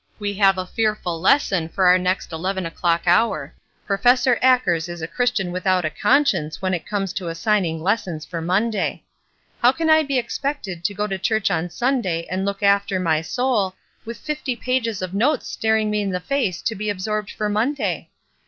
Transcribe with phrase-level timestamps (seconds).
[0.17, 3.53] "We have a fearful lesson for our next eleven o'clock hour.
[3.85, 8.41] Professor Akers is a Christian without a conscience when it comes to assigning lessons for
[8.41, 9.03] Monday.
[9.61, 13.21] How can I be expected to go to church on Sunday and look after my
[13.21, 17.47] soul, with fifty pages of notes staring me in the face to be absorbed for
[17.47, 18.09] Monday?